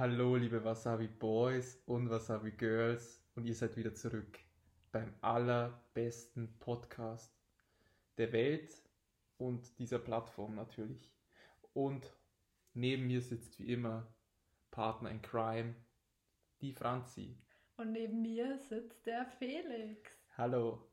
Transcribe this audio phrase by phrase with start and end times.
[0.00, 4.38] Hallo, liebe Wasabi Boys und Wasabi Girls, und ihr seid wieder zurück
[4.92, 7.38] beim allerbesten Podcast
[8.16, 8.70] der Welt
[9.36, 11.12] und dieser Plattform natürlich.
[11.74, 12.16] Und
[12.72, 14.10] neben mir sitzt wie immer
[14.70, 15.74] Partner in Crime,
[16.62, 17.36] die Franzi.
[17.76, 20.18] Und neben mir sitzt der Felix.
[20.38, 20.90] Hallo.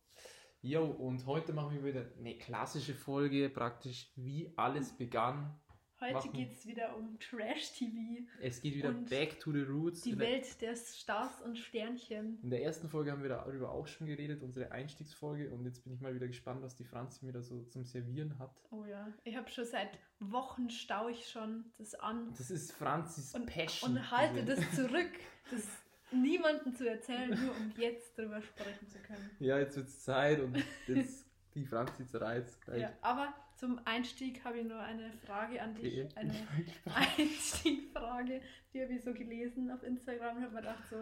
[0.62, 5.58] Jo, und heute machen wir wieder eine klassische Folge, praktisch wie alles begann.
[6.00, 10.02] Heute Machen- geht es wieder um Trash-TV, Es geht wieder back to the roots.
[10.02, 12.38] die Welt der Stars und Sternchen.
[12.44, 15.50] In der ersten Folge haben wir darüber auch schon geredet, unsere Einstiegsfolge.
[15.50, 18.38] Und jetzt bin ich mal wieder gespannt, was die Franzi mir da so zum Servieren
[18.38, 18.52] hat.
[18.72, 23.34] Oh ja, ich habe schon seit Wochen stau ich schon das an Das ist Franzis
[23.34, 23.92] und, Passion.
[23.92, 25.12] und halte diese- das zurück,
[25.52, 25.64] das
[26.12, 29.30] niemandem zu erzählen, nur um jetzt drüber sprechen zu können.
[29.40, 30.56] Ja, jetzt wird es Zeit und
[30.88, 31.27] jetzt
[31.58, 32.82] die Franzi zerreißt gleich.
[32.82, 36.04] Ja, aber zum Einstieg habe ich nur eine Frage an dich.
[36.06, 36.10] Okay.
[36.16, 36.34] Eine
[36.96, 38.42] Einstiegfrage,
[38.74, 40.98] die habe ich so gelesen auf Instagram und habe mir gedacht, so,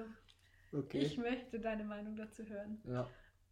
[0.77, 0.99] Okay.
[0.99, 2.81] ich möchte deine Meinung dazu hören.
[2.85, 3.07] ja,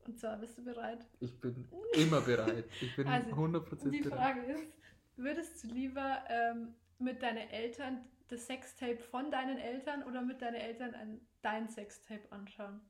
[0.05, 1.05] Und zwar, bist du bereit?
[1.19, 2.65] ich bin immer bereit.
[2.81, 4.19] Ich bin Also, 100% Die bereit.
[4.19, 4.67] Frage ist,
[5.15, 10.55] würdest du lieber ähm, mit deinen Eltern das Sextape von deinen Eltern oder mit deinen
[10.55, 12.81] Eltern ein, dein Sextape anschauen?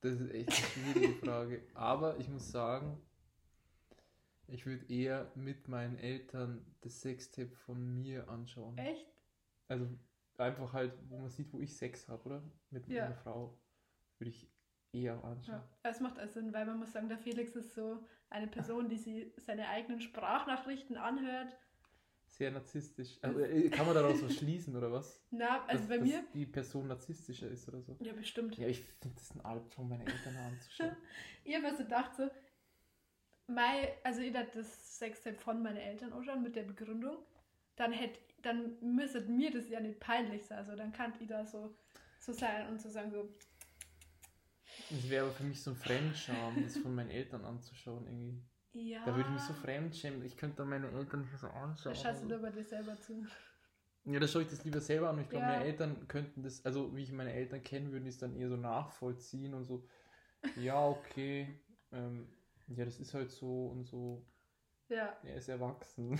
[0.00, 1.62] Das ist echt eine schwierige Frage.
[1.74, 3.00] Aber ich muss sagen,
[4.46, 8.78] ich würde eher mit meinen Eltern das Sextape von mir anschauen.
[8.78, 9.06] Echt?
[9.68, 9.86] Also
[10.38, 12.42] einfach halt, wo man sieht, wo ich Sex habe, oder?
[12.70, 13.04] Mit Ja.
[13.04, 13.58] meiner Frau.
[14.18, 14.50] Würde ich
[14.92, 15.56] eher anschauen.
[15.56, 15.68] Ja.
[15.82, 18.96] Es macht also Sinn, weil man muss sagen, der Felix ist so eine Person, die
[18.96, 21.56] sie seine eigenen Sprachnachrichten anhört.
[22.30, 23.18] Sehr narzisstisch.
[23.22, 23.40] Also,
[23.70, 25.20] kann man daraus was schließen, oder was?
[25.30, 26.24] Na, also dass, bei dass mir.
[26.34, 27.96] die Person narzisstischer ist oder so.
[28.00, 28.56] Ja, bestimmt.
[28.56, 30.96] Ja, ich finde das ein Albtraum, meine Eltern anzuschauen.
[31.44, 32.30] Ich habe mir so gedacht, so,
[33.46, 37.16] mein, also ich hätte das Sextape von meinen Eltern anschauen mit der Begründung,
[37.76, 40.58] dann hätte, dann müsste mir das ja nicht peinlich sein.
[40.58, 41.74] Also dann kann ich da so,
[42.20, 43.28] so sein und so sagen, so,
[44.90, 48.42] Das wäre aber für mich so ein Fremdscham, das von meinen Eltern anzuschauen irgendwie.
[48.72, 49.00] Ja.
[49.04, 50.24] Da würde ich mich so fremdschämen.
[50.24, 51.92] Ich könnte dann meine Eltern nicht so anschauen.
[51.92, 53.24] Da schaust du bei dir selber zu.
[54.04, 55.16] Ja, da schaue ich das lieber selber an.
[55.16, 55.52] Und ich glaube, Ja.
[55.52, 58.48] meine Eltern könnten das, also wie ich meine Eltern kennen, würden die es dann eher
[58.48, 59.86] so nachvollziehen und so,
[60.56, 61.60] ja, okay,
[61.92, 62.28] ähm,
[62.68, 64.24] ja, das ist halt so und so,
[64.88, 66.18] Ja, er ist erwachsen.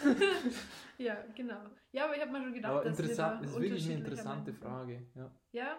[0.98, 1.60] ja, genau.
[1.92, 3.84] Ja, aber ich habe mir schon gedacht, Aber dass interessant, wir das da ist wirklich
[3.86, 4.52] eine interessante.
[4.54, 5.06] Frage.
[5.14, 5.76] Ja, Ja,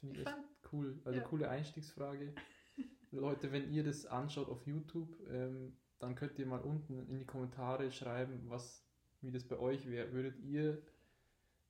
[0.00, 1.00] finde ich ich echt fand, cool.
[1.04, 1.24] Also ja.
[1.26, 2.34] coole Einstiegsfrage.
[3.10, 7.26] Leute, wenn ihr das anschaut auf YouTube, ähm, dann könnt ihr mal unten in die
[7.26, 8.84] Kommentare schreiben, was,
[9.20, 10.12] wie das bei euch wäre.
[10.12, 10.82] Würdet ihr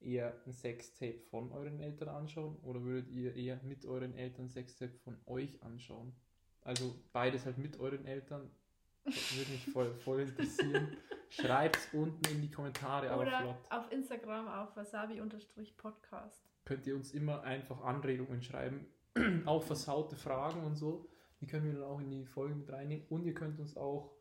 [0.01, 4.49] eher ein Sextape von euren Eltern anschauen oder würdet ihr eher mit euren Eltern ein
[4.49, 6.15] Sextape von euch anschauen?
[6.63, 8.51] Also beides halt mit euren Eltern.
[9.05, 10.97] Das würde mich voll, voll interessieren.
[11.31, 13.57] Schreibt es unten in die Kommentare, aber oder flott.
[13.71, 16.43] auf Instagram auf wasabi-podcast.
[16.65, 18.87] könnt ihr uns immer einfach Anregungen schreiben,
[19.47, 21.09] auch versaute Fragen und so.
[21.41, 23.07] Die können wir dann auch in die Folge mit reinnehmen.
[23.09, 24.13] Und ihr könnt uns auch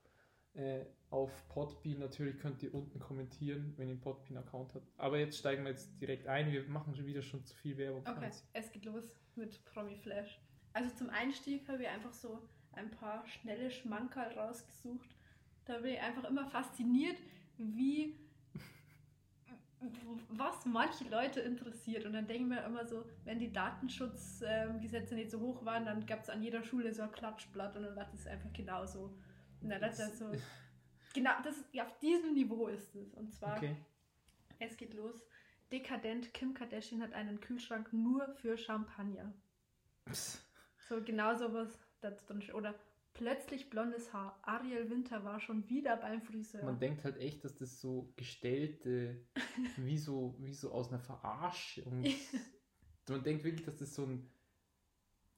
[0.54, 4.88] äh, auf Podbean, natürlich könnt ihr unten kommentieren, wenn ihr einen Podbean-Account habt.
[4.98, 6.52] Aber jetzt steigen wir jetzt direkt ein.
[6.52, 8.06] Wir machen schon wieder schon zu viel Werbung.
[8.08, 9.04] Okay, es geht los
[9.36, 10.40] mit Promi Flash.
[10.74, 15.16] Also zum Einstieg habe ich einfach so ein paar schnelle Schmankerl rausgesucht.
[15.66, 17.18] Da bin ich einfach immer fasziniert,
[17.58, 18.16] wie
[20.30, 22.06] was manche Leute interessiert.
[22.06, 26.06] Und dann denke ich mir immer so, wenn die Datenschutzgesetze nicht so hoch waren, dann
[26.06, 29.16] gab es an jeder Schule so ein Klatschblatt und dann war das einfach genauso.
[29.62, 30.32] Und dann er so,
[31.14, 33.14] genau, das, ja, auf diesem Niveau ist es.
[33.14, 33.76] Und zwar Okay.
[34.60, 35.24] es geht los.
[35.72, 39.34] Dekadent Kim Kardashian hat einen Kühlschrank nur für Champagner.
[40.90, 41.78] So genau sowas.
[42.54, 42.74] Oder
[43.14, 44.40] plötzlich blondes Haar.
[44.44, 46.64] Ariel Winter war schon wieder beim Friseur.
[46.64, 49.26] Man denkt halt echt, dass das so gestellte,
[49.78, 52.04] wie so, wie so aus einer Verarschung.
[53.10, 54.30] Man denkt wirklich, dass das so ein,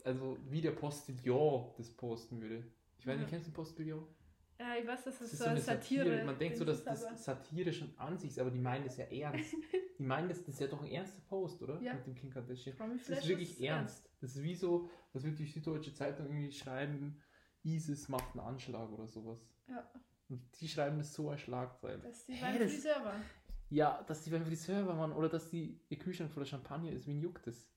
[0.03, 2.69] also wie der Postillon das posten würde.
[2.97, 4.07] Ich weiß nicht, kennst du den Postillon?
[4.59, 6.03] ja, ich weiß, das Das ist, ist so eine Satire.
[6.05, 6.25] Satire.
[6.25, 8.83] Man denkt so, dass ist das aber- Satire schon an sich ist, aber die meinen
[8.83, 9.55] das ja ernst.
[9.97, 11.79] Die meinen das, das ist ja doch ein ernster Post, oder?
[11.79, 11.93] Ja.
[11.93, 12.75] Mit dem Kim Kardashian.
[12.77, 14.09] Das ist wirklich ernst.
[14.19, 17.21] Das ist wie so, als würde die Süddeutsche Zeitung irgendwie schreiben,
[17.63, 19.39] ISIS macht einen Anschlag oder sowas.
[19.67, 19.89] Ja,
[20.29, 21.99] Und die schreiben das so als Schlagzeile.
[21.99, 23.15] dass die beim das- Friseur war.
[23.69, 27.07] Ja, dass die beim Friseur war, Mann, oder dass die ihr Kühlschrank voller Champagner ist,
[27.07, 27.67] wen juckt das?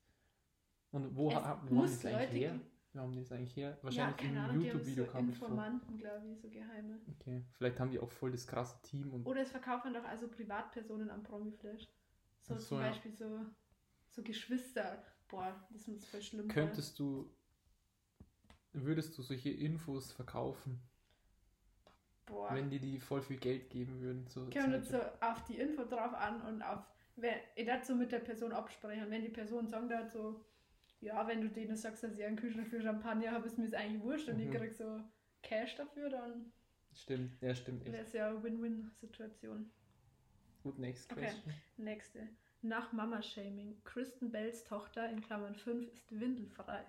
[0.91, 2.59] Und wo, ha, wo haben die das eigentlich her?
[2.93, 3.69] Wo haben die das eigentlich her?
[3.71, 5.29] Ja, Wahrscheinlich keine im YouTube-Video so kam.
[5.29, 6.99] Informanten, glaube ich, so geheime.
[7.19, 10.27] Okay, vielleicht haben die auch voll das krasse Team und Oder es verkaufen doch also
[10.27, 11.87] Privatpersonen am Promi Flash.
[12.41, 12.87] So so, zum ja.
[12.89, 13.45] Beispiel so,
[14.09, 15.01] so Geschwister.
[15.27, 16.49] Boah, das muss voll schlimm sein.
[16.55, 17.29] könntest du,
[18.83, 20.81] würdest du solche Infos verkaufen,
[22.25, 22.53] Boah.
[22.53, 24.27] wenn die die voll viel Geld geben würden?
[24.27, 26.83] So Kommt jetzt so auf die Info drauf an und auf
[27.17, 29.09] Wer, ich so mit der Person absprechen.
[29.09, 30.43] Wenn die Person sagt halt so,
[30.99, 33.79] ja, wenn du denen sagst, dass ich einen Kühlschrank für Champagner habe, ist mir das
[33.79, 34.53] eigentlich wurscht und ich Mhm.
[34.53, 34.99] krieg so
[35.41, 36.51] Cash dafür, dann
[36.93, 39.69] Stimmt, ja, stimmt wäre es ja eine Win-Win-Situation.
[40.63, 41.31] Gut, next Okay.
[41.77, 42.27] Nächste.
[42.61, 43.83] Nach Mama-Shaming.
[43.83, 46.83] Kristen Bells Tochter in Klammern 5 ist windelfrei.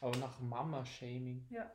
[0.00, 1.46] Aber nach Mama-Shaming.
[1.50, 1.70] Ja.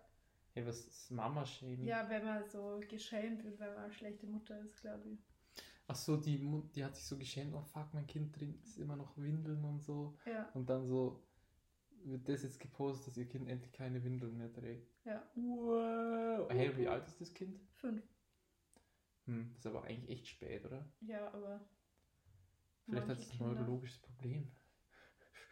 [0.56, 1.86] Ja, was ist Mama-Shaming?
[1.86, 5.20] Ja, wenn man so geschämt wird, wenn man eine schlechte Mutter ist, glaube ich.
[5.88, 6.40] Ach so, die,
[6.76, 10.18] die hat sich so geschämt, oh fuck, mein Kind trinkt immer noch Windeln und so.
[10.26, 11.24] Ja, Und dann so
[12.06, 14.94] wird das jetzt gepostet, dass ihr Kind endlich keine Windeln mehr trägt.
[15.06, 15.22] ja.
[15.36, 16.50] Wow.
[16.50, 17.60] Hey, wie alt ist das Kind?
[17.78, 18.02] 5.
[19.26, 20.86] Hm, das ist aber eigentlich echt spät, oder?
[21.02, 21.62] Ja, aber.
[22.86, 24.52] Vielleicht hat es ein neurologisches Problem.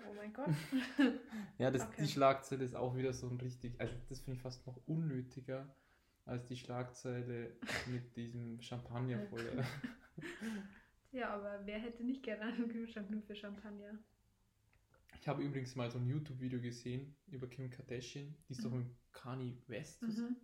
[0.10, 0.50] Oh mein Gott.
[1.58, 2.02] Ja, das, Okay.
[2.04, 5.74] die Schlagzeile ist auch wieder so ein richtig, also das finde ich fast noch unnötiger
[6.26, 7.56] als die Schlagzeile
[7.88, 9.64] mit diesem Champagner voll.
[11.12, 14.00] Ja, aber wer hätte nicht gerne einen Kühlschrank nur für Champagner?
[15.20, 18.78] Ich habe übrigens mal so ein YouTube-Video gesehen über Kim Kardashian, die ist doch Mhm.
[18.80, 20.38] mit Kanye West zusammen.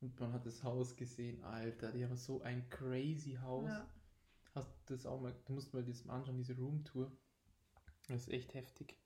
[0.00, 3.68] und man hat das Haus gesehen, Alter, die haben so ein crazy Haus.
[3.68, 3.86] Ja.
[4.54, 7.10] Hast du das auch mal, du musst mal das anschauen, diese Roomtour.
[8.10, 8.96] Das ist echt heftig.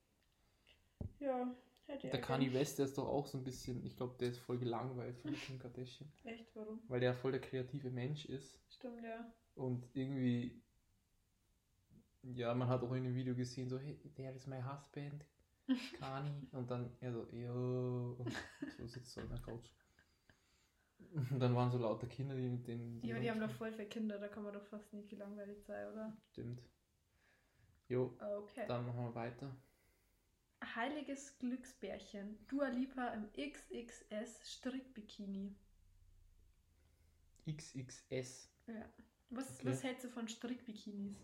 [1.20, 1.54] ja,
[1.86, 4.38] hätte Der Kanye West, der ist doch auch so ein bisschen, ich glaube, der ist
[4.38, 6.80] voll gelangweilt von Kim Kardashian, Echt, warum?
[6.88, 9.30] weil der voll der kreative Mensch ist Stimmt, ja.
[9.56, 10.62] und irgendwie,
[12.22, 15.22] ja, man hat auch in dem Video gesehen, so, hey, der ist mein Husband,
[15.98, 18.32] Kanye, und dann, er so, yo, und
[18.78, 19.68] so sitzt er auf der Couch.
[21.30, 23.04] Und dann waren so lauter Kinder, die mit denen.
[23.04, 25.92] Ja, die haben doch voll viele Kinder, da kann man doch fast nicht gelangweilt sein,
[25.92, 26.16] oder?
[26.32, 26.62] Stimmt.
[27.88, 28.66] Jo, Okay.
[28.66, 29.54] dann machen wir weiter.
[30.74, 32.38] Heiliges Glücksbärchen.
[32.48, 35.54] Dua Lipa im XXS Strickbikini.
[37.46, 38.50] XXS.
[38.66, 38.88] Ja.
[39.30, 39.68] Was, Okay.
[39.68, 41.18] was hältst du von Strickbikinis?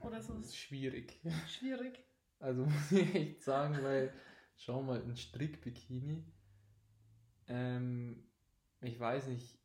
[0.00, 1.20] Oder so schwierig.
[1.48, 2.04] schwierig?
[2.40, 4.14] Also muss ich echt sagen, weil,
[4.56, 6.24] schau mal, ein Strickbikini.
[7.48, 8.26] Ähm,
[8.80, 9.59] ich weiß nicht.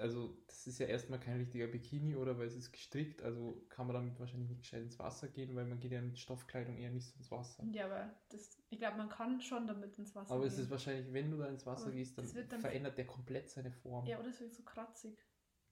[0.00, 2.38] Also, das ist ja erstmal kein richtiger Bikini, oder?
[2.38, 5.66] Weil es ist gestrickt, also kann man damit wahrscheinlich nicht gescheit ins Wasser gehen, weil
[5.66, 7.64] man geht ja mit Stoffkleidung eher nicht so ins Wasser.
[7.72, 10.64] Ja, aber das, ich glaube, man kann schon damit ins Wasser Aber es gehen.
[10.64, 13.70] ist wahrscheinlich, wenn du da ins Wasser Aber gehst, dann, dann- verändert der komplett seine
[13.70, 14.06] Form.
[14.06, 15.18] Ja, oder es wird so kratzig.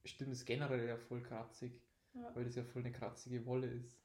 [0.04, 1.80] Stimmt, ist generell ja voll kratzig,
[2.12, 2.34] Ja.
[2.36, 3.98] weil das ja voll eine kratzige Wolle ist.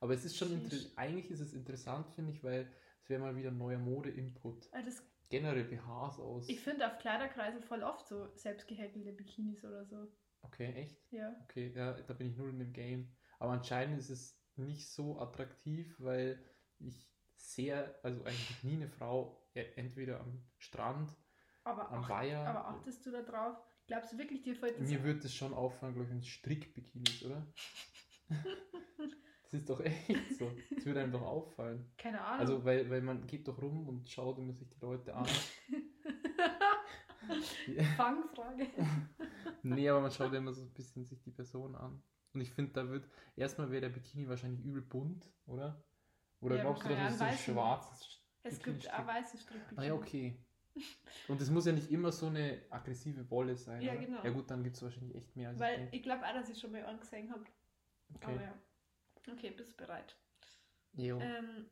[0.00, 2.66] Aber es ist schon, eigentlich ist es interessant, finde ich, weil
[3.02, 4.70] es wäre mal wieder ein neuer Mode-Input.
[4.72, 6.48] Das, Generell BHs aus.
[6.48, 10.12] ich finde auf Kleiderkreisen voll oft so selbst gehäkelte Bikinis oder so.
[10.42, 11.00] Okay, echt?
[11.12, 11.34] Ja.
[11.44, 13.12] Okay, ja, da bin ich null in dem Game.
[13.38, 16.44] Aber anscheinend ist es nicht so attraktiv, weil
[16.78, 21.16] ich sehr, also eigentlich nie eine Frau e- entweder am Strand,
[21.64, 22.40] Aber, am ach, Weiher.
[22.46, 23.56] aber achtest du da drauf?
[23.86, 26.26] Glaubst du wirklich, dir fällt das Mir wird es schon auffallen, glaube ich, wenn es
[26.26, 27.46] Strickbikinis, oder?
[29.50, 30.50] das ist doch echt so.
[30.74, 31.90] Das würde einem doch auffallen.
[31.98, 32.40] Keine Ahnung.
[32.40, 35.26] Also, weil, weil man geht doch rum und schaut immer sich die Leute an.
[37.96, 38.66] Fangfrage.
[39.62, 42.02] nee, aber man schaut immer so ein bisschen sich die Person an.
[42.32, 45.82] Und ich finde, da wird, erstmal wäre der Bikini wahrscheinlich übel bunt, oder?
[46.40, 49.38] Oder Ja, glaubst du, dass es so ein schwarzes Es Bikini gibt auch Strick- weiße
[49.38, 49.78] Strickbikinis.
[49.78, 50.38] Ah ja, okay.
[51.28, 53.82] Und es muss ja nicht immer so eine aggressive Wolle sein.
[53.82, 54.00] Ja, oder?
[54.00, 54.24] genau.
[54.24, 55.96] Ja gut, dann gibt es wahrscheinlich echt mehr als ich Weil denke.
[55.96, 57.44] ich glaube auch, dass ich schon mal angesehen habe.
[58.14, 58.32] Okay.
[58.32, 58.54] Aber ja.
[59.28, 60.16] Okay, bist bereit.
[60.92, 61.18] Jo.
[61.20, 61.70] Ähm,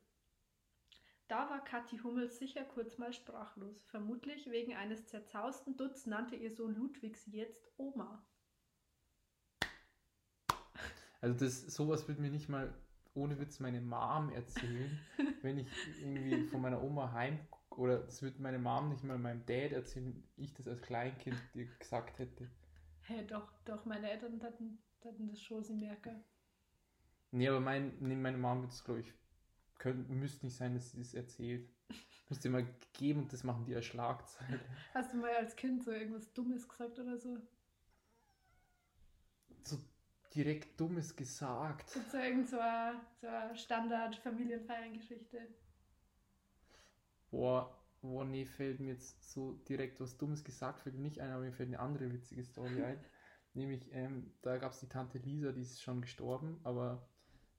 [1.28, 3.84] da war Kathi Hummels sicher kurz mal sprachlos.
[3.84, 8.26] Vermutlich wegen eines zerzausten Dutz nannte ihr Sohn Ludwig sie jetzt Oma.
[11.20, 12.72] Also das, sowas wird mir nicht mal
[13.14, 14.98] ohne Witz meine Mom erzählen,
[15.42, 15.68] wenn ich
[16.00, 17.40] irgendwie von meiner Oma heim
[17.70, 21.36] oder das wird meine Mom nicht mal meinem Dad erzählen, wenn ich das als Kleinkind
[21.54, 22.50] dir gesagt hätte.
[23.02, 26.24] Hä, doch, doch, meine Eltern hatten, hatten das schon, sie merken.
[27.30, 29.12] Nee, aber mein, nee, meine Mom wird es, glaube ich,
[29.78, 31.68] könnt, müsste nicht sein, dass sie das erzählt.
[32.42, 34.60] Dir mal geben und das machen die als Schlagzeile.
[34.92, 37.38] Hast du mal als Kind so irgendwas Dummes gesagt oder so?
[39.62, 39.78] So
[40.34, 41.92] direkt Dummes gesagt.
[41.92, 45.48] Gibt so irgend so eine, so eine Standard-Familienfeiern-Geschichte?
[47.30, 51.30] Boah, boah, nee, fällt mir jetzt so direkt was Dummes gesagt, fällt mir nicht ein,
[51.30, 53.02] aber mir fällt eine andere witzige Story ein.
[53.54, 57.08] Nämlich, ähm, da gab es die Tante Lisa, die ist schon gestorben, aber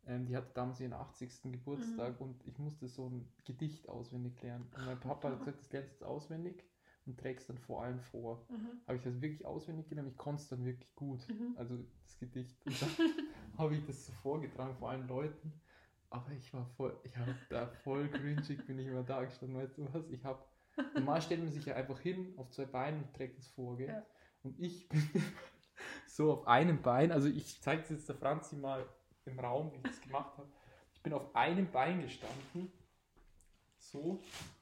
[0.09, 1.51] ähm, die hatte damals ihren 80.
[1.51, 4.67] Geburtstag und ich musste so ein Gedicht auswendig lernen.
[4.75, 6.63] Und mein Papa hat gesagt, das lernst du jetzt auswendig
[7.05, 8.45] und trägst dann vor allem vor.
[8.49, 8.81] Mhm.
[8.87, 11.27] Habe ich das wirklich auswendig gelernt, ich konnte es dann wirklich gut.
[11.29, 11.53] Mhm.
[11.57, 12.57] Also das Gedicht.
[12.65, 12.89] Und dann
[13.57, 15.53] habe ich das so vorgetragen vor allen Leuten.
[16.09, 19.77] Aber ich war voll, ich habe da voll cringig, bin ich immer da gestanden, weißt
[19.77, 20.09] du was?
[20.09, 20.43] Ich habe,
[20.95, 23.89] normal stellt man sich ja einfach hin auf zwei Beinen und trägt es vor, gell?
[23.89, 24.03] Ja.
[24.41, 25.03] Und ich bin
[26.07, 28.87] so auf einem Bein, also ich zeige es jetzt der Franzi mal
[29.29, 30.50] im Raum, wie ich das gemacht habe.
[30.93, 32.71] Ich bin auf einem Bein gestanden,
[33.77, 34.21] so,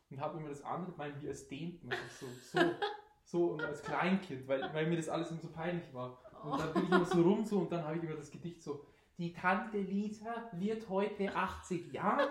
[0.09, 1.81] und habe immer das andere Bein wie als dehnt
[2.19, 2.75] so, so,
[3.23, 6.17] so und als Kleinkind, weil, weil mir das alles immer so peinlich war.
[6.43, 8.61] Und dann bin ich immer so rum so und dann habe ich immer das Gedicht
[8.61, 8.85] so,
[9.17, 12.29] die Tante Lisa wird heute 80 Jahre.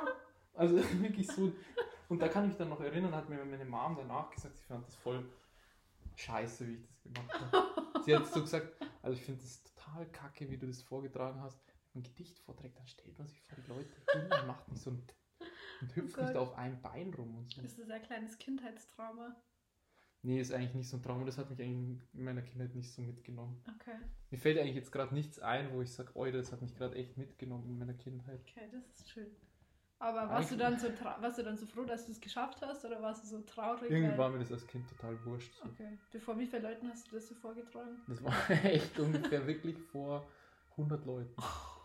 [0.54, 1.52] Also wirklich so.
[2.08, 4.64] Und da kann ich mich dann noch erinnern, hat mir meine Mom danach gesagt, sie
[4.64, 5.24] fand das voll
[6.14, 8.02] scheiße, wie ich das gemacht habe.
[8.04, 8.68] Sie hat so gesagt,
[9.02, 11.60] also ich finde das total kacke, wie du das vorgetragen hast.
[12.02, 15.02] Gedicht vorträgt, dann stellt man sich vor die Leute hin und macht nicht so ein
[15.80, 17.62] und hüpft Oh nicht auf einem Bein rum und so.
[17.62, 19.36] Das ist ein kleines Kindheitstrauma.
[20.22, 21.24] Nee, ist eigentlich nicht so ein Trauma.
[21.24, 23.62] Das hat mich eigentlich in meiner Kindheit nicht so mitgenommen.
[23.76, 23.96] Okay.
[24.30, 26.96] Mir fällt eigentlich jetzt gerade nichts ein, wo ich sage, oh, das hat mich gerade
[26.96, 28.40] echt mitgenommen in meiner Kindheit.
[28.40, 29.28] Okay, das ist schön.
[29.98, 30.88] Aber warst du, dann so
[31.20, 33.90] warst du dann so froh, dass du es geschafft hast oder warst du so traurig?
[33.90, 35.54] Irgendwie weil- war mir das als Kind total wurscht.
[35.54, 35.68] So.
[35.68, 35.98] Okay.
[36.10, 38.02] Bevor wie viele Leuten hast du das so vorgetragen?
[38.06, 38.34] Das war
[38.64, 40.26] echt ungefähr wirklich vor
[40.72, 41.34] 100 Leuten.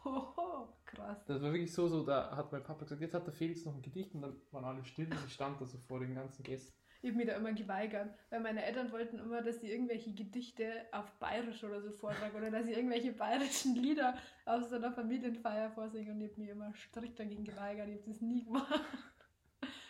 [0.04, 1.26] Hoho, krass.
[1.26, 3.76] Das war wirklich so, so, da hat mein Papa gesagt, jetzt hat der Felix noch
[3.76, 6.44] ein Gedicht und dann waren alle still und ich stand da so vor den ganzen
[6.44, 6.74] Gästen.
[7.04, 10.86] Ich habe mich da immer geweigert, weil meine Eltern wollten immer, dass ich irgendwelche Gedichte
[10.92, 14.16] auf Bayerisch oder so vortrage oder dass ich irgendwelche bayerischen Lieder
[14.46, 17.88] aus so einer Familienfeier vorsinge und ich habe mich immer strikt dagegen geweigert.
[17.90, 18.82] Ich habe das nie gemacht.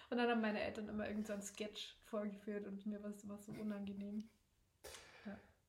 [0.10, 3.38] Und dann haben meine Eltern immer irgendeinen so Sketch vorgeführt und mir war es immer
[3.38, 4.30] so unangenehm.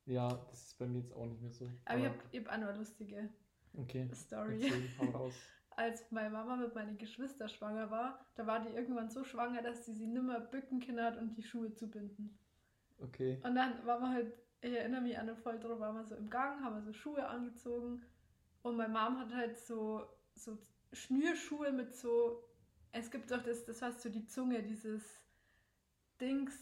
[0.06, 1.70] Ja, das ist bei mir jetzt auch nicht mehr so.
[1.84, 3.28] Aber ich habe hab auch noch eine lustige
[3.76, 4.72] okay, Story.
[5.12, 5.34] raus.
[5.76, 9.86] als meine Mama mit meinen Geschwistern schwanger war, da war die irgendwann so schwanger, dass
[9.86, 12.38] sie sie nimmer bücken können hat und die Schuhe zubinden.
[12.98, 16.14] Okay, Und dann waren wir halt, ich erinnere mich an den voll waren wir so
[16.14, 18.02] im Gang, haben wir so Schuhe angezogen
[18.62, 20.58] und meine Mom hat halt so, so
[20.92, 22.44] Schnürschuhe mit so,
[22.92, 25.02] es gibt doch das, das heißt so die Zunge, dieses
[26.20, 26.54] Dings,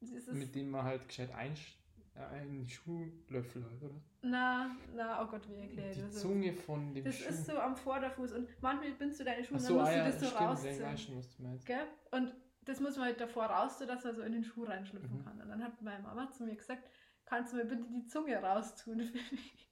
[0.00, 1.77] dieses, mit dem man halt gescheit einsch
[2.26, 4.00] einen Schuhlöffel hat, oder?
[4.22, 5.96] na, na, oh Gott, wie Die das?
[5.96, 6.20] jetzt?
[6.20, 7.28] Zunge von dem Das Schuh.
[7.30, 9.92] ist so am Vorderfuß und manchmal bindst du deine Schuhe Ach und so, dann musst
[9.92, 10.98] ah, ja, du das so stimmt, ja, rausziehen.
[10.98, 11.66] schon, was du meinst.
[11.66, 11.86] Gell?
[12.10, 15.24] Und das muss man halt davor raus, dass er so in den Schuh reinschlüpfen Mhm.
[15.24, 15.40] kann.
[15.40, 16.82] Und dann hat meine Mama zu mir gesagt,
[17.24, 19.68] kannst du mir bitte die Zunge raustun für mich?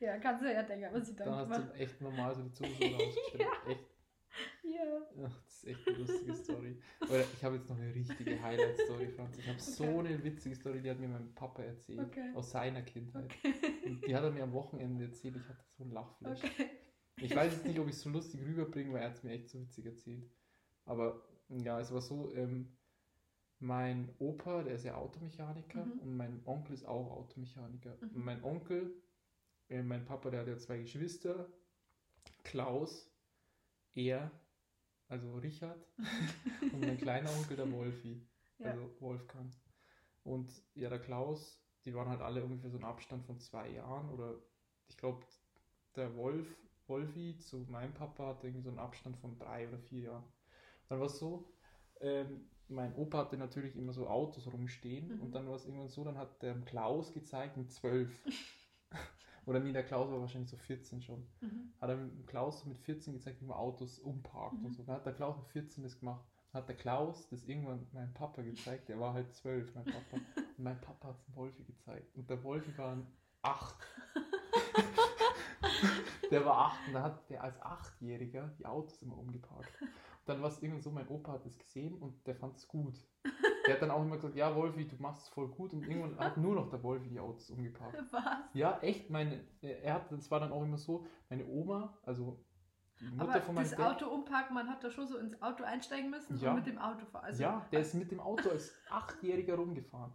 [0.00, 2.52] ja, kannst du ja denken, was ich dann Dann hast du echt normal so die
[2.52, 3.46] Zunge so rausgestellt.
[3.68, 3.86] Echt,
[4.62, 5.26] Ja.
[5.26, 6.76] ach, ist echt eine lustige Story.
[7.00, 9.38] Aber ich habe jetzt noch eine richtige Highlight-Story, Franz.
[9.38, 9.98] Ich habe so Okay.
[9.98, 12.00] eine witzige Story, die hat mir mein Papa erzählt.
[12.00, 12.32] Okay.
[12.34, 13.24] Aus seiner Kindheit.
[13.24, 13.54] Okay.
[13.86, 15.36] Und die hat er mir am Wochenende erzählt.
[15.36, 16.40] Ich hatte so einen Lachflash.
[17.20, 19.32] Ich weiß jetzt nicht, ob ich es so lustig rüberbringe, weil er hat es mir
[19.32, 20.30] echt so witzig erzählt.
[20.84, 22.76] Aber ja, es war so, ähm,
[23.58, 25.98] mein Opa, der ist ja Automechaniker Mhm.
[26.00, 27.96] und mein Onkel ist auch Automechaniker.
[28.00, 28.24] Mhm.
[28.24, 28.94] Mein Onkel,
[29.68, 31.48] äh, mein Papa, der hat ja zwei Geschwister,
[32.44, 33.10] Klaus,
[33.94, 34.30] er,
[35.08, 35.78] also Richard,
[36.72, 38.20] und mein kleiner Onkel, der Wolfi,
[38.58, 38.66] Ja.
[38.70, 39.50] also Wolfgang.
[40.24, 44.10] Und ja, der Klaus, die waren halt alle ungefähr so einen Abstand von zwei Jahren
[44.10, 44.34] oder
[44.88, 45.24] ich glaube,
[45.96, 46.46] der Wolf,
[46.86, 50.24] Wolfi zu meinem Papa hatte irgendwie so einen Abstand von drei oder vier Jahren.
[50.88, 51.44] Dann war es so,
[52.00, 55.20] ähm, mein Opa hatte natürlich immer so Autos rumstehen Mhm.
[55.22, 58.10] und dann war es irgendwann so, dann hat der Klaus gezeigt mit zwölf.
[59.48, 61.26] oder nee, der Klaus war wahrscheinlich so 14 schon.
[61.40, 61.72] Mhm.
[61.80, 64.66] Hat er mit Klaus mit 14 gezeigt, wie man Autos umparkt Mhm.
[64.66, 64.82] und so.
[64.82, 66.22] Dann hat der Klaus mit 14 das gemacht.
[66.52, 70.16] Dann hat der Klaus das irgendwann meinem Papa gezeigt, der war halt 12, mein Papa.
[70.58, 72.14] Und mein Papa hat es dem Wolfi gezeigt.
[72.16, 73.06] Und der Wolfi war ein
[73.42, 73.76] 8.
[76.30, 79.70] der war 8 und dann hat der als Achtjähriger die Autos immer umgeparkt.
[79.80, 79.88] Und
[80.26, 82.94] dann war es irgendwann so, mein Opa hat es gesehen und der fand es gut.
[83.68, 85.72] Der hat dann auch immer gesagt, ja Wolfi, du machst es voll gut.
[85.72, 87.96] Und irgendwann hat nur noch der Wolfi die Autos umgeparkt.
[88.12, 88.24] Was?
[88.54, 92.44] Ja, echt, meine, er hat, das war dann auch immer so, meine Oma, also
[93.00, 95.40] die Mutter Aber von meinem das Dad, Auto umparken, man hat da schon so ins
[95.40, 96.50] Auto einsteigen müssen Ja.
[96.50, 97.24] und mit dem Auto fahren.
[97.26, 100.12] Also, ja, der ist mit dem Auto als Achtjähriger rumgefahren.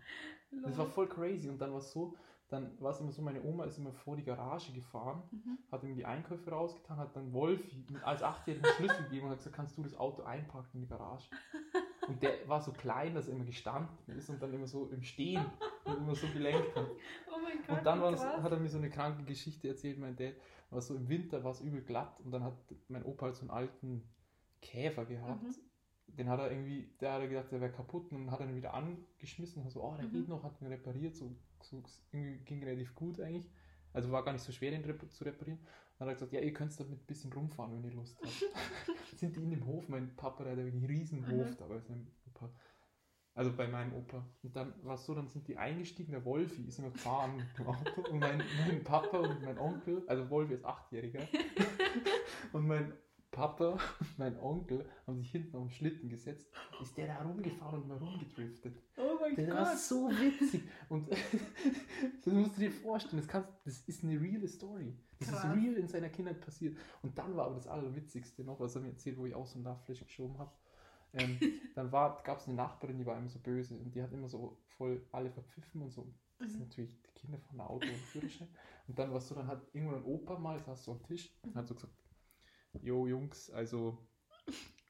[0.64, 0.94] Das war lol.
[0.94, 1.48] voll crazy.
[1.50, 2.16] Und dann war es so,
[2.50, 5.58] dann war es immer so, meine Oma ist immer vor die Garage gefahren, Mhm.
[5.72, 9.38] hat ihm die Einkäufe rausgetan, hat dann Wolfi mit- als Achtjährigen Schlüssel gegeben und hat
[9.40, 11.30] gesagt, kannst du das Auto einparken in die Garage?
[12.08, 15.04] Und der war so klein, dass er immer gestanden ist und dann immer so im
[15.04, 15.46] Stehen
[15.86, 16.86] und immer so gelenkt hat.
[17.28, 20.34] Oh mein Gott, Und dann hat er mir so eine kranke Geschichte erzählt, mein Dad.
[20.70, 22.54] War so im Winter war es übel glatt und dann hat
[22.88, 24.04] mein Opa halt so einen alten
[24.62, 25.44] Käfer gehabt.
[25.44, 25.56] Mhm.
[26.08, 28.48] Den hat er irgendwie, der hat er gedacht, der wäre kaputt und dann hat er
[28.48, 30.12] ihn wieder angeschmissen und so, oh, der Mhm.
[30.12, 31.32] geht noch, hat ihn repariert, so,
[31.62, 31.82] so
[32.12, 33.50] irgendwie ging relativ gut eigentlich.
[33.94, 35.60] Also war gar nicht so schwer, den zu reparieren.
[35.98, 38.44] Dann hat er gesagt, ja, ihr könnt damit ein bisschen rumfahren, wenn ihr Lust habt.
[39.18, 41.58] Sind die in dem Hof, mein Papa, der hat einen riesen Hof Mhm.
[41.58, 42.50] da bei seinem Opa.
[43.36, 44.28] Also bei meinem Opa.
[44.44, 47.58] Und dann war es so, dann sind die eingestiegen, der Wolfi ist immer gefahren mit
[47.58, 51.28] dem Auto und mein, mein Papa und mein Onkel, also Wolfi ist Achtjähriger,
[52.54, 52.94] und mein
[53.34, 56.48] Papa und mein Onkel haben sich hinten auf den Schlitten gesetzt,
[56.82, 58.78] ist der da rumgefahren und mal rumgedriftet.
[58.96, 60.63] Oh mein Das war so witzig.
[60.88, 61.10] Und
[62.24, 64.94] das musst du dir vorstellen, das, kannst, das ist eine reale Story.
[65.20, 65.44] Das Krass.
[65.46, 66.78] ist real in seiner Kindheit passiert.
[67.02, 69.56] Und dann war aber das Allerwitzigste noch, was er mir erzählt, wo ich auch so
[69.56, 70.52] einen Lachflash geschoben habe.
[71.13, 71.38] Ähm,
[71.75, 74.58] dann gab es eine Nachbarin, die war immer so böse und die hat immer so
[74.78, 76.08] voll alle verpfiffen und so.
[76.40, 76.68] Das sind Mhm.
[76.68, 78.50] natürlich die Kinder von der Auto und Führerschein.
[78.88, 81.32] Und dann war es so, dann hat irgendwann ein Opa mal, saß so am Tisch
[81.44, 81.94] und hat so gesagt,
[82.82, 83.98] Jo Jungs, also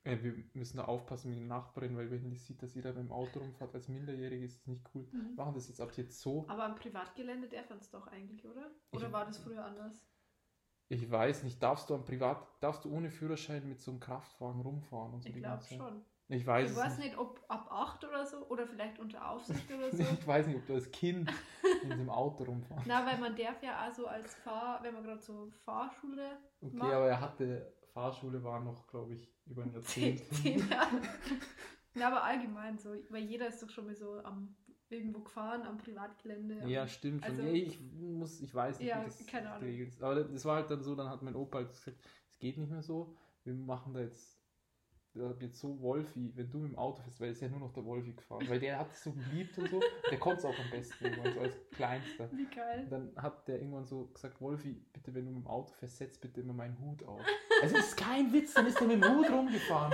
[0.03, 2.91] äh, wir müssen da aufpassen mit den Nachbarin, weil wenn die sieht, dass ihr da
[2.91, 5.05] beim Auto rumfahrt als Minderjährige, ist das nicht cool.
[5.11, 5.35] Mhm.
[5.35, 6.45] Machen das jetzt ab jetzt so.
[6.47, 8.71] Aber am Privatgelände darf man es doch eigentlich, oder?
[8.91, 10.05] Oder Ich- war das früher anders?
[10.89, 14.61] Ich weiß nicht, darfst du am Privat, darfst du ohne Führerschein mit so einem Kraftwagen
[14.61, 16.03] rumfahren und so Ich glaube schon.
[16.33, 17.09] Ich weiß Ich es weiß nicht.
[17.09, 19.97] nicht, ob ab 8 oder so oder vielleicht unter Aufsicht oder so.
[20.19, 21.29] Ich weiß nicht, ob du als Kind
[21.83, 22.83] in diesem Auto rumfahren.
[22.87, 26.87] Na, weil man darf ja also als Fahr, wenn man gerade so Fahrschule Okay, Mach-
[26.91, 30.21] aber er hatte, Fahrschule war noch, glaube ich, über ein Jahrzehnt.
[31.95, 34.55] Na, aber allgemein so, weil jeder ist doch schon mal so am
[34.89, 36.67] irgendwo gefahren, am Privatgelände.
[36.67, 37.31] Ja, stimmt schon.
[37.35, 39.69] Also- ja, ich muss, ich weiß nicht, Ja, wie das keine Ahnung.
[39.69, 40.01] ist.
[40.03, 41.97] Aber das war halt dann so, dann hat mein Opa halt gesagt,
[42.31, 44.32] es geht nicht mehr so, wir machen da jetzt,
[45.15, 47.59] da wird so Wolfi, wenn du mit dem Auto fährst, weil es ist ja nur
[47.59, 49.79] noch der Wolfi gefahren, weil der hat es so geliebt und so,
[50.09, 52.29] der konnte es auch am besten irgendwann, so als Kleinster.
[52.31, 52.81] Wie geil.
[52.85, 55.97] Und dann hat der irgendwann so gesagt, Wolfi, bitte, wenn du mit dem Auto fährst,
[55.97, 57.21] setz bitte immer meinen Hut auf.
[57.61, 59.93] Also es ist kein Witz, dann ist er mit dem Hut rumgefahren.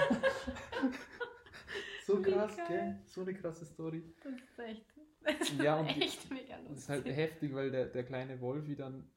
[2.05, 2.67] so Wie krass, geil.
[2.69, 2.95] gell?
[3.05, 4.03] So eine krasse Story.
[4.23, 4.85] Das ist echt.
[5.21, 6.69] Das ist Ja, und die- echt mega lustig.
[6.69, 9.09] Das ist halt heftig, weil der, der kleine Wolfi dann,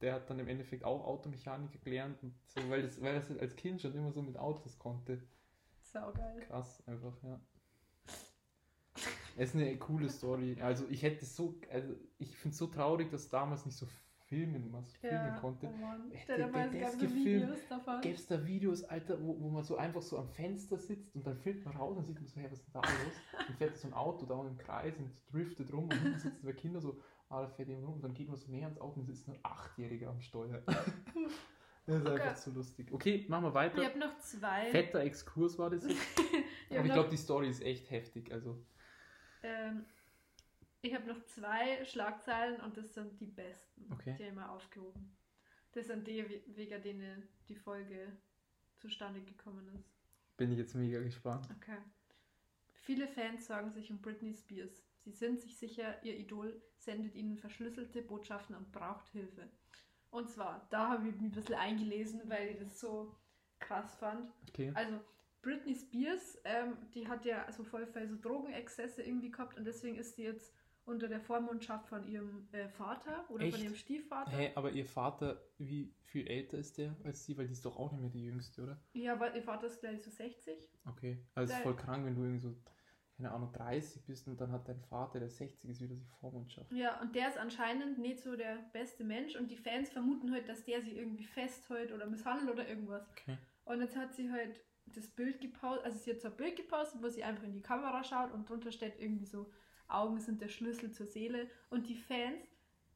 [0.00, 3.36] der hat dann im Endeffekt auch Automechanik gelernt, und so, weil, das, weil er das
[3.38, 5.20] als Kind schon immer so mit Autos konnte.
[5.92, 6.40] Saugeil.
[6.40, 7.40] Krass, einfach, ja.
[9.36, 10.56] Es ist eine coole Story.
[10.60, 13.86] Also ich hätte so, also ich finde es so traurig, dass damals nicht so
[14.28, 15.66] filmen, was filmen Ja, konnte.
[15.66, 16.10] oh Mann.
[16.12, 18.00] Hätte mal, der es das gefilmt, Videos davon.
[18.00, 21.26] Gäbe es da Videos, Alter, wo, wo man so einfach so am Fenster sitzt und
[21.26, 23.14] dann filmt man raus und sieht man so, hey, was ist denn da los?
[23.46, 26.52] Dann fährt so ein Auto da im Kreis und driftet rum und hinten sitzen zwei
[26.52, 29.00] Kinder so, ah, da fährt jemand rum und dann geht man so näher ans Auto
[29.00, 30.62] und sitzt ein Achtjähriger am Steuer.
[31.90, 32.22] Das ist Okay.
[32.22, 32.92] einfach so lustig.
[32.92, 33.78] Okay, machen wir weiter.
[33.82, 34.70] Ich habe noch zwei.
[34.70, 36.00] Fetter Exkurs war das jetzt.
[36.68, 38.32] Ich Aber ich glaube, die Story ist echt heftig.
[38.32, 38.62] Also,
[39.42, 39.84] Ähm,
[40.82, 44.14] ich habe noch zwei Schlagzeilen und das sind die besten, Okay.
[44.18, 45.16] die habe ich mal aufgehoben.
[45.72, 48.12] Das sind die, we- wegen denen die Folge
[48.78, 49.90] zustande gekommen ist.
[50.36, 51.48] bin ich jetzt mega gespannt.
[51.56, 51.76] Okay.
[52.82, 54.82] Viele Fans sorgen sich um Britney Spears.
[55.04, 59.48] Sie sind sich sicher, ihr Idol sendet ihnen verschlüsselte Botschaften und braucht Hilfe.
[60.10, 63.14] Und zwar, da habe ich mich ein bisschen eingelesen, weil ich das so
[63.60, 64.32] krass fand.
[64.48, 64.72] Okay.
[64.74, 65.00] Also
[65.42, 69.96] Britney Spears, ähm, die hat ja so voll viel so Drogenexzesse irgendwie gehabt und deswegen
[69.96, 73.56] ist sie jetzt unter der Vormundschaft von ihrem äh, Vater oder Echt?
[73.56, 74.30] von ihrem Stiefvater.
[74.30, 77.36] Hey, aber ihr Vater, wie viel älter ist der als sie?
[77.38, 78.82] Weil die ist doch auch nicht mehr die jüngste, oder?
[78.92, 80.68] Ja, weil ihr Vater ist gleich so 60.
[80.86, 81.24] Okay.
[81.34, 82.54] Also ist voll krank, wenn du irgendwie so,
[83.20, 86.72] keine Ahnung, 30 bist und dann hat dein Vater, der 60 ist, wieder die Vormundschaft.
[86.72, 90.48] Ja, und der ist anscheinend nicht so der beste Mensch und die Fans vermuten halt,
[90.48, 93.02] dass der sie irgendwie festhält oder misshandelt oder irgendwas.
[93.10, 93.36] Okay.
[93.64, 97.02] Und jetzt hat sie halt das Bild gepostet, also sie hat so ein Bild gepostet,
[97.02, 99.50] wo sie einfach in die Kamera schaut und drunter steht irgendwie so,
[99.86, 101.48] Augen sind der Schlüssel zur Seele.
[101.68, 102.46] Und die Fans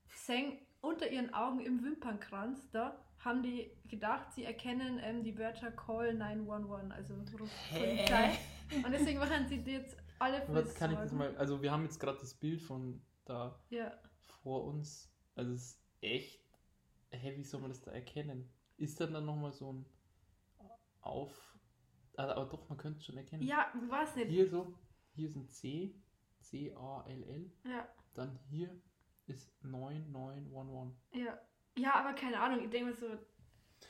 [0.08, 5.70] sehen unter ihren Augen im Wimpernkranz, da haben die gedacht, sie erkennen ähm, die Wörter
[5.70, 8.38] Call 911, also Polizei.
[8.84, 11.98] Und deswegen machen sie jetzt alle Was kann ich das mal, also wir haben jetzt
[11.98, 13.92] gerade das Bild von da Ja,
[14.42, 15.10] vor uns.
[15.34, 16.44] Also es ist echt,
[17.10, 18.48] hä, wie soll man das da erkennen?
[18.76, 19.86] Ist dann dann nochmal so ein
[21.00, 21.56] Auf,
[22.16, 23.42] also, aber doch, man könnte es schon erkennen.
[23.42, 24.28] ja, weiß nicht.
[24.30, 24.74] Hier so,
[25.14, 25.94] hier ist ein C,
[26.40, 27.50] C-A-L-L.
[27.64, 28.80] Ja, Dann hier
[29.26, 30.94] ist 9911.
[31.12, 31.38] ja.
[31.76, 33.06] Ja, aber keine Ahnung, ich denke mir so,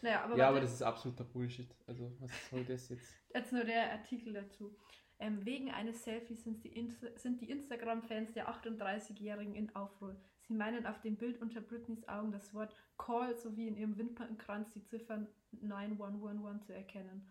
[0.01, 1.69] naja, aber ja, aber das ist absoluter Bullshit.
[1.87, 3.13] Also, was soll das jetzt?
[3.35, 4.75] Jetzt nur der Artikel dazu.
[5.19, 10.17] Ähm, wegen eines Selfies sind die, Insta sind die Instagram-Fans der 38-Jährigen in Aufruhr.
[10.43, 14.73] Sie meinen auf dem Bild unter Britneys Augen das Wort Call sowie in ihrem Wimpernkranz
[14.73, 17.31] die Ziffern 9111 zu erkennen.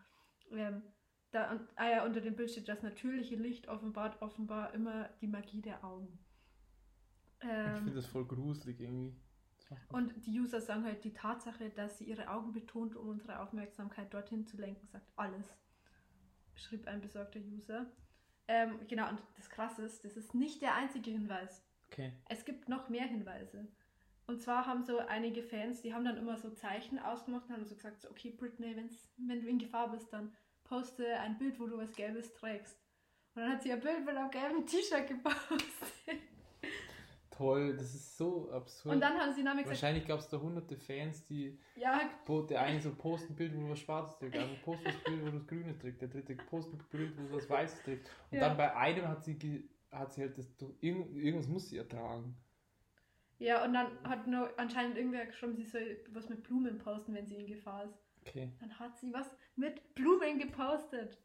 [0.52, 0.82] Ähm,
[1.32, 5.28] da, und, ah ja, unter dem Bild steht, das natürliche Licht offenbart offenbar immer die
[5.28, 6.19] Magie der Augen.
[7.41, 9.15] Ich Ähm, finde das voll gruselig irgendwie.
[9.89, 14.13] Und die User sagen halt, die Tatsache, dass sie ihre Augen betont, um unsere Aufmerksamkeit
[14.13, 15.46] dorthin zu lenken, sagt alles.
[16.56, 17.86] Schrieb ein besorgter User.
[18.48, 21.63] Ähm, genau, und das Krasse ist, das ist nicht der einzige Hinweis.
[21.92, 22.12] Okay.
[22.30, 23.68] Es gibt noch mehr Hinweise.
[24.26, 27.66] Und zwar haben so einige Fans, die haben dann immer so Zeichen ausgemacht und haben
[27.66, 31.60] so gesagt, so, okay, Britney, wenn's, wenn du in Gefahr bist, dann poste ein Bild,
[31.60, 32.80] wo du was Gelbes trägst.
[33.36, 36.22] Und dann hat sie ein Bild mit einem gelben T-Shirt gepostet.
[37.38, 38.96] Toll, das ist so absurd.
[38.96, 42.02] Und dann haben sie gesagt, Wahrscheinlich gab es da hunderte Fans, die ja,
[42.50, 45.22] der eine so postet ein Bild, wo was Schwarzes trägt, der andere postet das Bild,
[45.26, 48.10] wo das Grüne trägt, der dritte postet ein Bild, wo was Weißes trägt.
[48.32, 48.48] Und Ja.
[48.50, 52.36] dann bei einem hat sie, hat sie halt das, du- irgend, irgendwas muss sie ertragen.
[53.39, 57.26] ja, und dann hat nur anscheinend irgendwer geschrieben, sie soll was mit Blumen posten, wenn
[57.28, 57.98] sie in Gefahr ist.
[58.26, 58.50] Okay.
[58.60, 61.17] Dann hat sie was mit Blumen gepostet.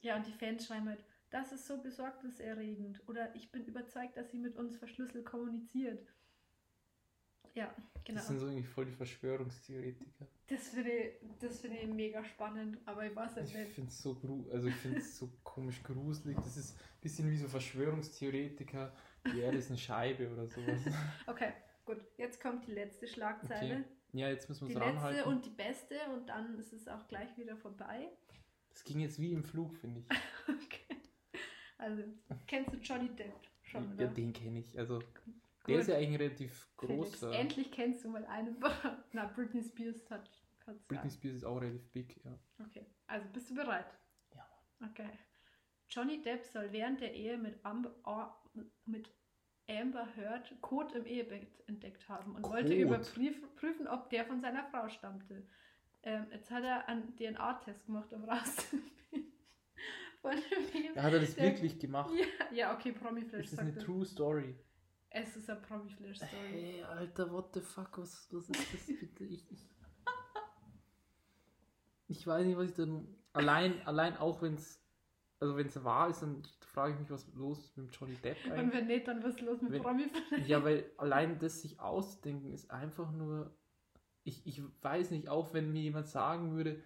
[0.00, 3.02] Ja, und die Fans schreiben halt, das ist so besorgniserregend.
[3.08, 6.06] Oder ich bin überzeugt, dass sie mit uns verschlüsselt kommuniziert.
[7.54, 8.18] Ja, genau.
[8.18, 10.26] Das sind so irgendwie voll die Verschwörungstheoretiker.
[10.46, 13.72] Das finde ich, das finde ich mega spannend, aber ich weiß Ich halt nicht.
[13.74, 16.36] finde es so, gru also ich find's so komisch gruselig.
[16.36, 18.92] Das ist ein bisschen wie so Verschwörungstheoretiker.
[19.32, 20.80] Die Erde ist eine Scheibe oder sowas.
[21.26, 21.52] Okay,
[21.84, 21.98] gut.
[22.16, 23.74] Jetzt kommt die letzte Schlagzeile.
[23.80, 23.84] Okay.
[24.12, 25.28] Ja, jetzt müssen Die wir uns letzte ranhalten.
[25.32, 28.10] und die beste und dann ist es auch gleich wieder vorbei.
[28.70, 30.06] Das ging jetzt wie im Flug, finde ich.
[30.48, 30.89] Okay.
[31.80, 32.02] Also,
[32.46, 34.14] kennst du Johnny Depp schon, Ja, oder?
[34.14, 34.78] den kenne ich.
[34.78, 35.34] Also, Gut.
[35.68, 37.22] der ist ja eigentlich relativ groß.
[37.24, 38.56] endlich kennst du mal einen.
[39.12, 40.30] Na, Britney Spears hat
[40.66, 41.14] hat's Britney ja.
[41.16, 42.38] Spears ist auch relativ big, ja.
[42.66, 43.86] Okay, also bist du bereit?
[44.34, 44.46] Ja.
[44.90, 45.08] Okay.
[45.88, 47.92] Johnny Depp soll während der Ehe mit Amber,
[48.86, 49.10] mit
[49.68, 52.80] Amber Heard Code im Ehebett entdeckt haben und wollte Code?
[52.82, 55.46] überprüfen, ob der von seiner Frau stammte.
[56.02, 59.29] Ähm, jetzt hat er einen DNA-Test gemacht, um rauszufinden,
[60.20, 60.32] von
[60.72, 60.94] wem.
[60.94, 62.10] Da hat er das der- wirklich gemacht.
[62.14, 63.84] Ja, ja, okay, Promi-Flash Ist das sagt eine er.
[63.84, 64.54] True Story?
[65.10, 66.30] Es ist eine Promi-Flash-Story.
[66.50, 69.24] Hey, Alter, what the fuck, was, was ist das bitte?
[69.24, 69.68] Ich, ich,
[72.08, 73.06] ich weiß nicht, was ich dann.
[73.32, 74.78] Allein, allein auch wenn es.
[75.42, 78.36] Also wenn es wahr ist, dann frage ich mich, was los ist mit Johnny Depp
[78.44, 78.74] Und eigentlich.
[78.74, 80.46] wenn nicht, dann was ist los mit Wenn- Promi-Flash?
[80.46, 83.56] Ja, weil allein das sich auszudenken ist einfach nur.
[84.22, 86.82] Ich, ich weiß nicht, auch wenn mir jemand sagen würde,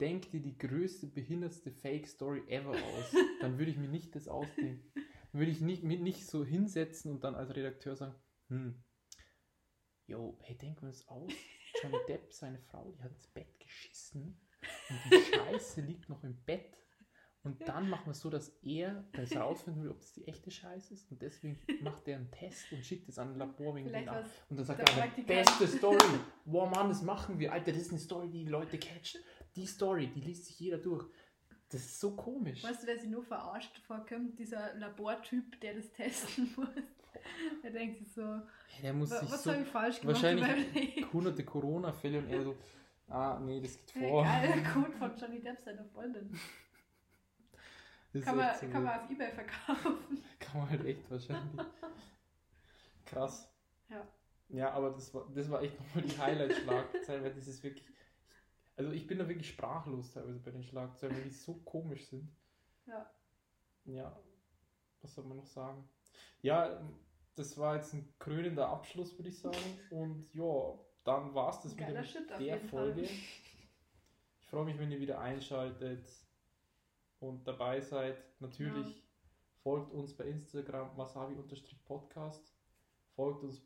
[0.00, 4.90] denk dir die größte, behindertste Fake-Story ever aus, dann würde ich mir nicht das ausdenken.
[4.94, 8.14] Dann würde ich nicht, mir nicht so hinsetzen und dann als Redakteur sagen,
[8.48, 8.82] hm,
[10.06, 11.32] yo, hey, denken wir uns aus.
[11.82, 14.40] Johnny Depp, seine Frau, die hat ins Bett geschissen
[14.88, 16.76] und die Scheiße liegt noch im Bett.
[17.42, 20.50] Und dann machen wir es so, dass er das herausfinden will, ob das die echte
[20.50, 21.10] Scheiße ist.
[21.10, 24.58] Und deswegen macht er einen Test und schickt es an ein Labor wegen was Und
[24.58, 25.96] dann sagt er, beste Story.
[26.44, 27.50] Wow, Mann, das machen wir.
[27.50, 29.18] Alter, das ist eine Story, die die Leute catcht.
[29.56, 31.04] Die Story, die liest sich jeder durch.
[31.70, 32.62] Das ist so komisch.
[32.64, 34.38] Weißt du, wer sich nur verarscht vorkommt?
[34.38, 36.68] Dieser Labortyp, der das testen muss.
[37.62, 38.42] Der denkt sich so, wa-
[38.82, 42.56] Der muss sich was so habe ich falsch gemacht wahrscheinlich hunderte Corona-Fälle und er so,
[43.08, 44.24] ah, nee, das geht vor.
[44.24, 46.38] Geil, Code von Johnny Depp, seiner Freundin.
[48.24, 49.96] Kann man, so kann man auf Ebay verkaufen.
[50.40, 51.66] Kann man halt echt wahrscheinlich.
[53.06, 53.48] Krass.
[53.88, 54.06] Ja.
[54.48, 57.86] Ja, aber das war, das war echt nochmal die Highlight-Schlagzeile, weil das ist wirklich.
[58.80, 62.34] Also ich bin da wirklich sprachlos teilweise bei den Schlagzeilen, weil die so komisch sind.
[62.86, 63.10] Ja.
[63.84, 64.18] Ja,
[65.02, 65.86] was soll man noch sagen?
[66.40, 66.80] Ja,
[67.34, 69.58] das war jetzt ein krönender Abschluss, würde ich sagen.
[69.90, 73.04] Und ja, dann war es das wieder mit der Folge.
[73.04, 73.16] Fall.
[74.40, 76.08] Ich freue mich, wenn ihr wieder einschaltet
[77.20, 78.16] und dabei seid.
[78.40, 79.04] Natürlich
[79.62, 82.52] folgt uns bei Instagram wasabi-podcast.
[83.14, 83.60] Folgt uns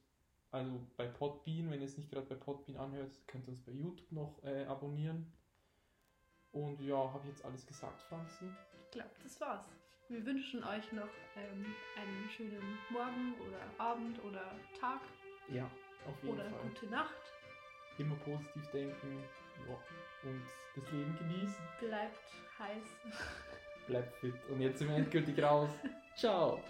[0.54, 3.72] also bei Podbean, wenn ihr es nicht gerade bei Podbean anhört, könnt ihr uns bei
[3.72, 5.32] YouTube noch äh, abonnieren.
[6.52, 8.44] Und ja, habe ich jetzt alles gesagt, Franzi?
[8.84, 9.66] Ich glaube, das war's.
[10.08, 15.00] Wir wünschen euch noch ähm, einen schönen Morgen oder Abend oder Tag
[15.48, 15.68] Ja,
[16.06, 16.60] auf jeden oder Fall.
[16.68, 17.14] gute Nacht.
[17.98, 19.24] Immer positiv denken
[19.68, 19.74] ja,
[20.30, 20.42] und
[20.76, 21.64] das Leben genießen.
[21.80, 22.84] Bleibt heiß.
[23.88, 24.34] Bleibt fit.
[24.50, 25.70] Und jetzt sind wir endgültig raus.
[26.16, 26.60] Ciao.